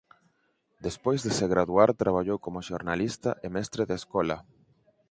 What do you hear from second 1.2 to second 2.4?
de se graduar traballou